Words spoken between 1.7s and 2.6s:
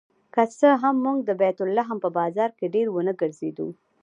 لحم په بازار